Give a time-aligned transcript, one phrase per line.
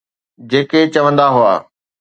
[0.49, 1.53] جيڪي چوندا هئا